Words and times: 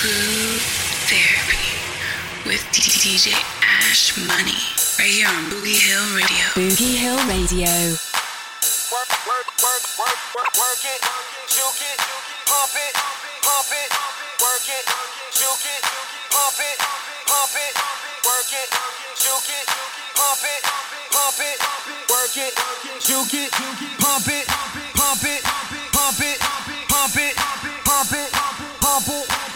Groove 0.00 0.64
Therapy 1.12 1.60
with 2.48 2.64
DJ 2.72 3.36
AAsH 3.36 4.16
Money 4.24 4.56
right 4.96 5.12
here 5.12 5.28
on 5.28 5.44
Boogie 5.52 5.76
Hill 5.76 6.00
Radio. 6.16 6.44
Boogie 6.56 6.96
Hill 6.96 7.20
Radio. 7.28 7.68
Work, 8.88 9.12
work, 9.28 9.44
work, 9.60 9.84
work, 10.00 10.16
work, 10.32 10.52
work 10.56 10.82
it, 10.88 11.04
juke 11.52 11.84
it, 11.84 12.00
pump 12.48 12.72
it, 12.80 12.96
pump 13.44 13.68
it, 13.76 13.92
work 14.40 14.64
it, 14.72 14.84
juke 15.36 15.68
it, 15.68 15.84
pump 16.32 16.56
it, 16.64 16.76
pump 17.28 17.52
it, 17.60 17.72
work 18.24 18.52
it, 18.56 18.68
juke 19.20 19.52
it, 19.52 19.66
pump 20.16 20.40
it, 20.48 20.62
pump 21.12 21.40
it, 21.44 21.60
work 22.08 22.36
it, 22.40 22.56
juke 23.04 23.36
it, 23.36 23.52
pump 24.00 24.32
it, 24.32 24.48
pump 24.96 25.24
it, 25.28 25.44
pump 25.92 26.24
it, 26.24 26.40
pump 26.88 27.16
it, 27.20 27.36
pump 27.36 27.36
it, 27.36 27.36
pump 27.84 28.12
it, 28.16 28.32
pump 28.80 29.08
it. 29.12 29.49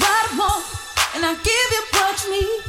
what 0.00 0.22
I 0.26 0.32
want, 0.40 0.64
and 1.14 1.22
I 1.24 1.32
give 1.34 1.68
you 1.76 1.82
what 1.96 2.14
you 2.24 2.30
need. 2.40 2.60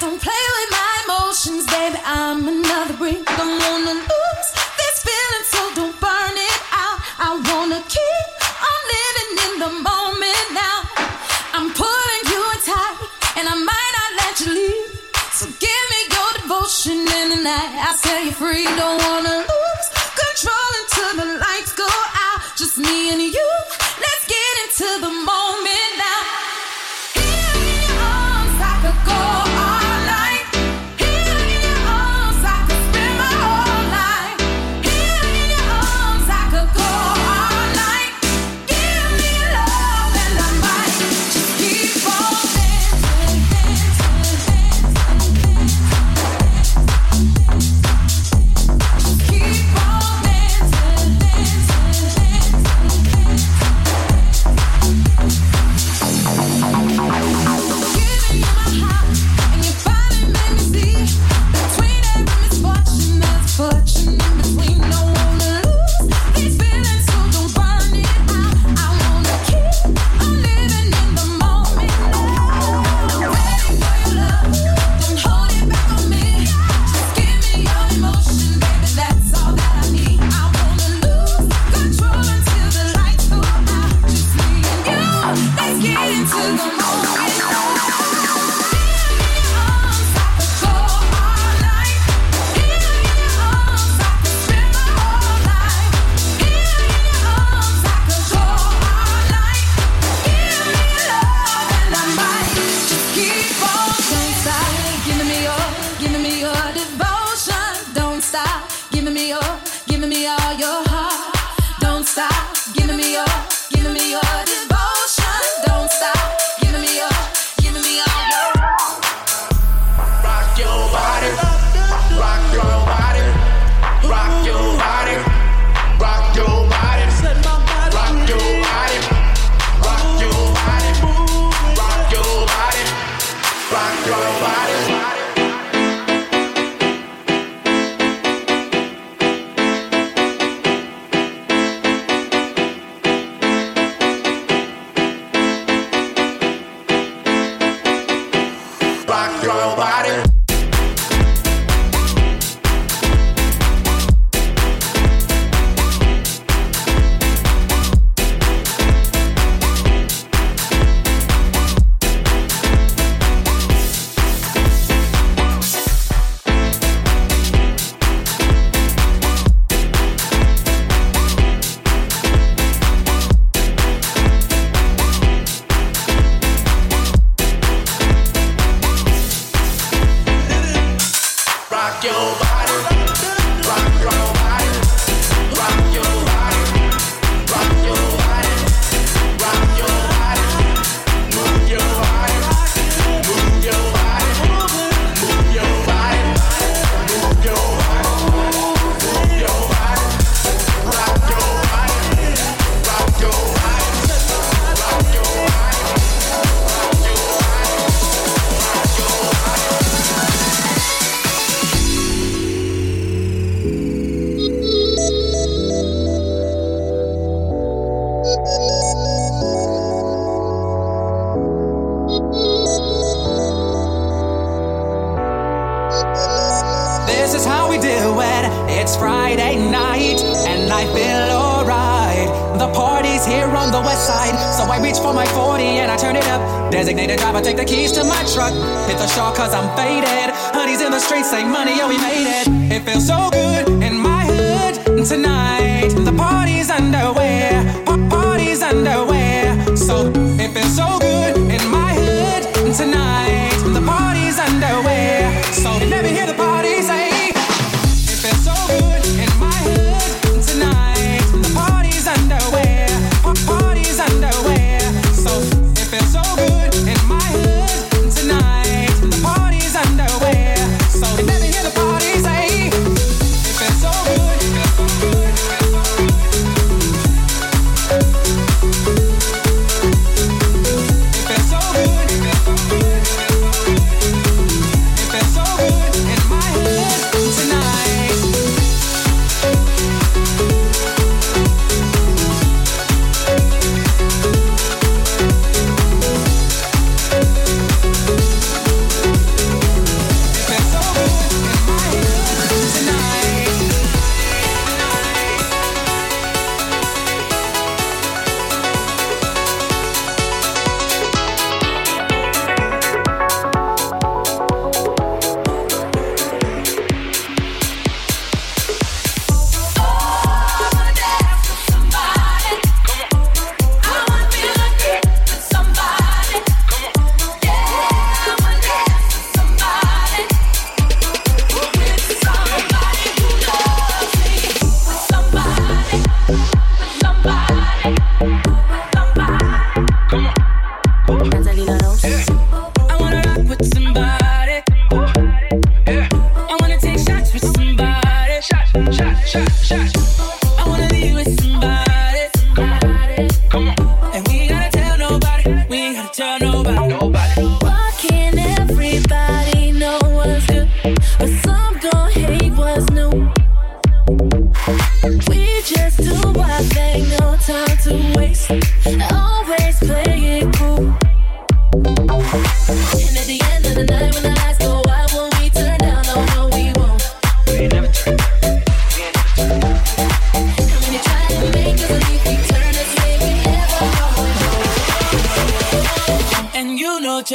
Don't 0.00 0.20
play 0.20 0.44
with 0.56 0.70
my 0.70 0.92
emotions, 1.04 1.64
baby. 1.66 1.98
I'm 2.04 2.46
another 2.46 2.94
brick. 3.00 3.22
I'm 3.26 3.52
gonna 3.58 3.96
lose 3.96 4.48
this 4.80 4.96
feeling, 5.06 5.44
so 5.52 5.60
don't 5.78 5.96
burn 6.00 6.36
it 6.50 6.60
out. 6.72 6.98
I 7.18 7.30
wanna 7.48 7.80
keep 7.90 8.26
on 8.70 8.80
living 8.94 9.32
in 9.46 9.52
the 9.64 9.72
moment 9.90 10.46
now. 10.52 10.78
I'm 11.56 11.68
pulling 11.72 12.22
you 12.32 12.42
tight, 12.70 12.96
and 13.36 13.44
I 13.48 13.56
might 13.56 13.92
not 13.98 14.10
let 14.22 14.34
you 14.40 14.48
leave. 14.58 14.88
So 15.32 15.46
give 15.64 15.84
me 15.92 16.00
your 16.14 16.30
devotion 16.40 16.98
in 17.20 17.26
the 17.34 17.40
night. 17.50 17.72
I 17.88 17.90
set 17.96 18.24
you 18.24 18.32
free. 18.32 18.64
Don't 18.80 19.00
wanna 19.06 19.36
lose 19.50 19.86
control 20.22 20.70
until 20.82 21.10
the 21.20 21.28
lights 21.44 21.72
go 21.72 21.88
out. 22.28 22.40
Just 22.56 22.78
me 22.78 23.12
and 23.12 23.20
you. 23.20 23.50
Let's 24.04 24.24
get 24.28 24.52
into 24.64 24.88
the 25.06 25.12
moment. 25.24 25.65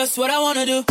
just 0.01 0.17
what 0.17 0.31
I 0.31 0.39
wanna 0.39 0.65
do. 0.65 0.83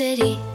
city. 0.00 0.49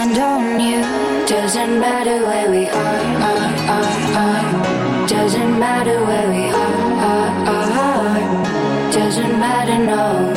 mind 0.00 0.18
on 0.18 0.60
you. 0.60 0.80
Doesn't 1.26 1.78
matter 1.78 2.24
where 2.26 2.50
we 2.50 2.68
are, 2.68 3.00
are, 3.28 3.52
are, 3.76 3.96
are. 4.24 5.06
Doesn't 5.06 5.58
matter 5.58 5.98
where 6.08 6.28
we 6.28 6.44
are, 6.48 6.82
are, 7.10 7.30
are, 7.54 7.70
are. 7.86 8.92
Doesn't 8.92 9.38
matter, 9.38 9.78
no. 9.94 10.32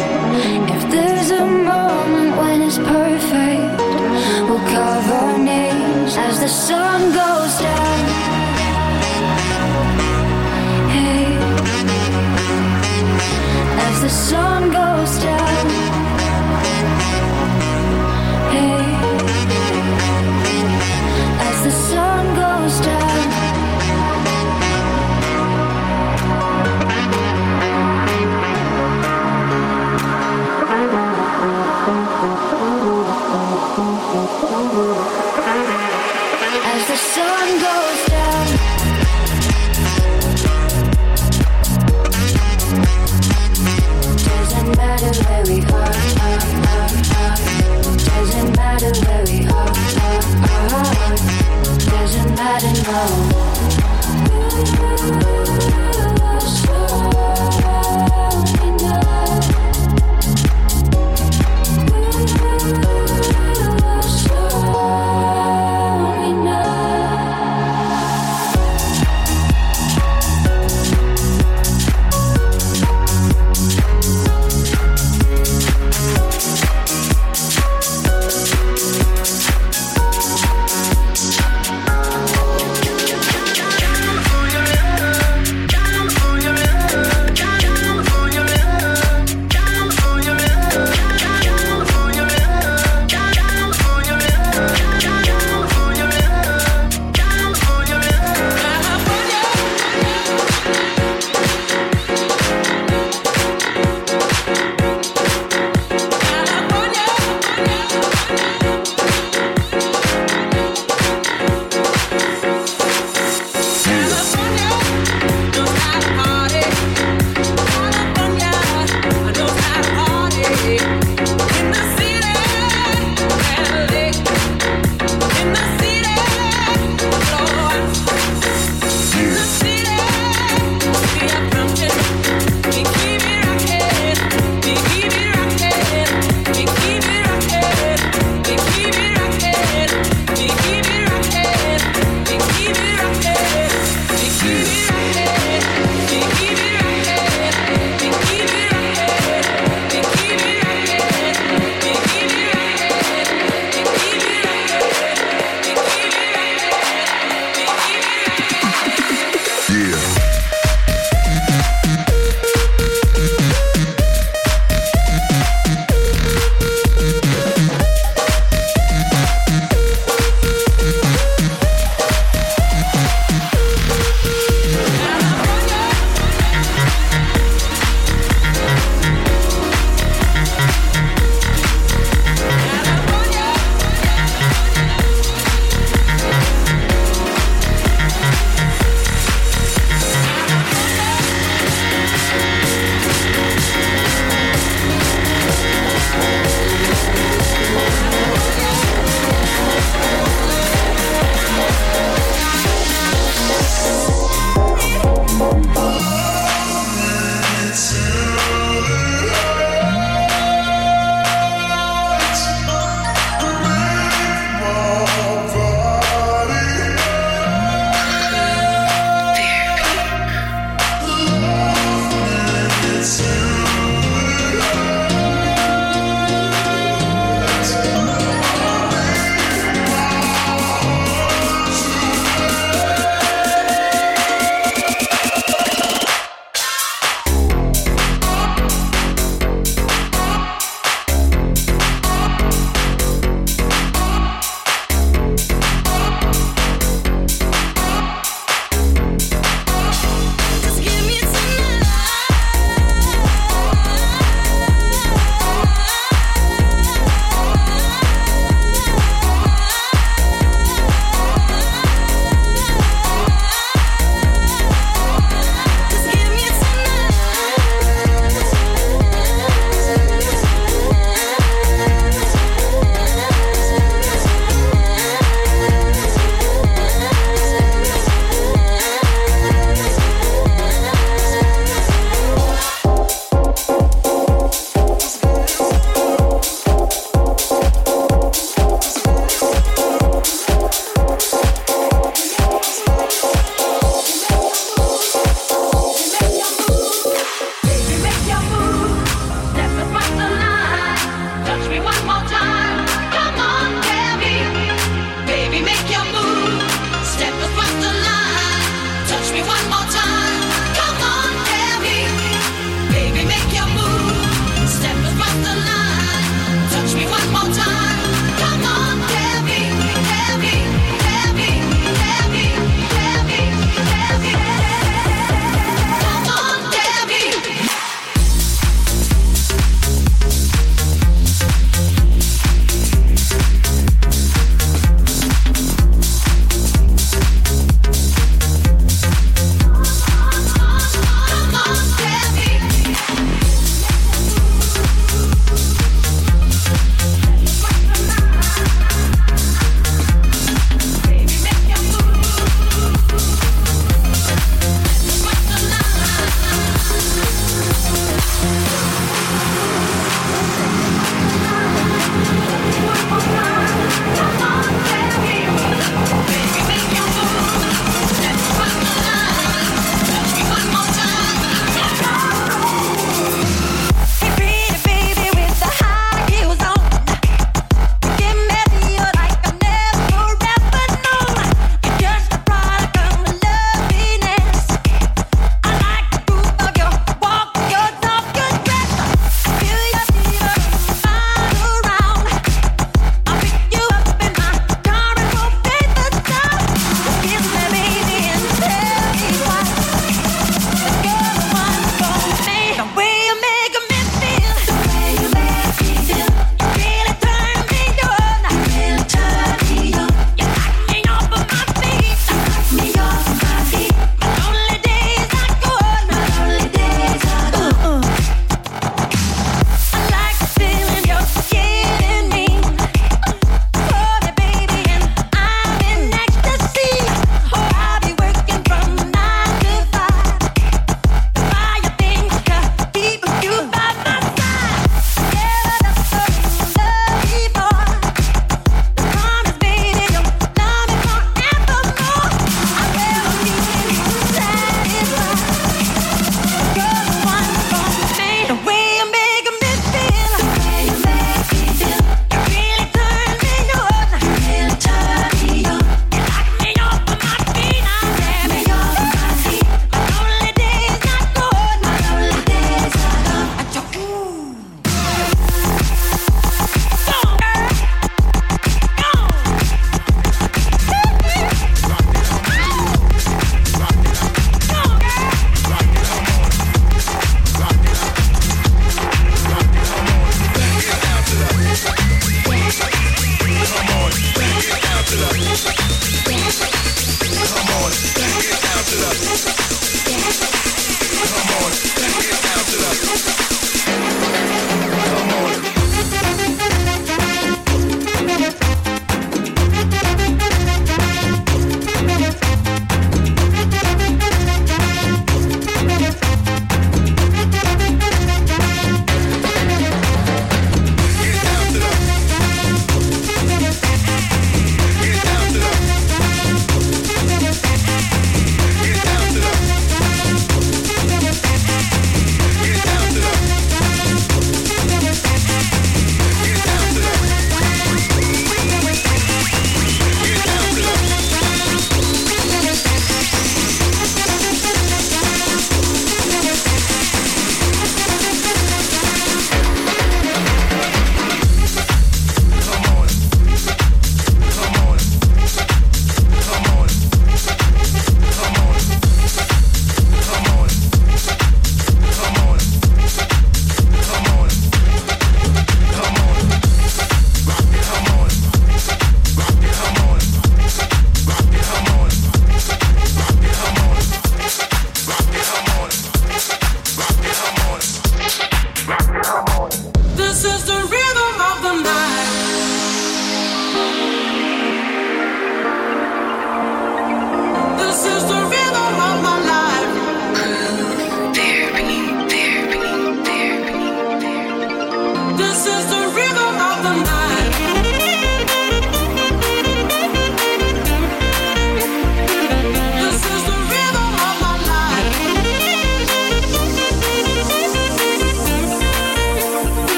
If 0.76 0.84
there's 0.92 1.32
a 1.32 1.46
moment 1.46 2.38
when 2.38 2.62
it's 2.62 2.78
perfect, 2.78 3.80
we'll 4.48 4.66
carve 4.74 5.12
our 5.22 5.38
names 5.38 6.18
as 6.18 6.40
the 6.40 6.50
sun 6.50 7.00
goes 7.22 7.54
down. 7.68 8.00
Hey, 10.96 11.26
as 13.88 14.02
the 14.02 14.10
sun 14.10 14.72
goes 14.72 15.24
down. 15.24 15.83
Doesn't 52.84 53.53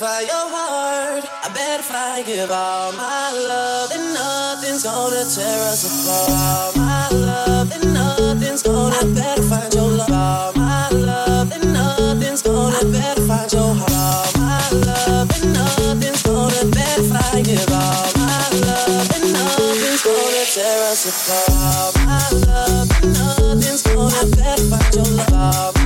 fire 0.00 0.22
your 0.22 0.48
heart. 0.48 1.24
I 1.44 1.48
bet 1.52 1.80
if 1.80 1.92
I 1.92 2.22
give 2.22 2.50
all 2.50 2.90
my 2.92 3.32
love, 3.36 3.90
then 3.90 4.14
nothing's 4.14 4.82
gonna 4.82 5.24
tear 5.28 5.60
us 5.68 5.84
apart. 5.84 6.30
All 6.40 6.72
my 6.80 7.08
love, 7.10 7.68
then 7.68 7.92
nothing's 7.92 8.62
gonna. 8.62 8.96
I 8.96 9.04
better 9.12 9.42
find 9.42 9.74
your 9.74 9.90
love. 9.90 10.10
All 10.10 10.52
my 10.54 10.88
love, 10.88 11.50
then 11.50 11.74
nothing's 11.74 12.40
gonna. 12.40 12.80
I 12.80 12.84
better 12.96 13.26
find 13.28 13.52
your 13.52 13.74
heart. 13.76 13.92
All 13.92 14.40
my 14.40 14.64
love, 14.88 15.28
then 15.28 15.52
nothing's 15.52 16.22
gonna. 16.22 16.64
Better 16.72 17.02
if 17.02 17.12
I 17.12 17.42
give 17.42 17.68
all 17.68 18.08
my 18.24 18.40
love, 18.64 19.06
then 19.12 19.24
nothing's 19.36 20.00
gonna 20.00 20.44
tear 20.54 20.80
us 20.88 21.02
apart. 21.12 21.52
All 21.60 21.92
my 22.08 22.24
love, 22.48 22.88
then 22.88 23.12
nothing's 23.12 23.82
gonna. 23.82 24.16
I 24.16 24.24
better 24.32 24.64
find 24.64 24.94
your 24.96 25.10
love. 25.28 25.79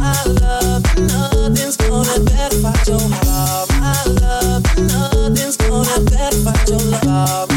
love. 7.05 7.53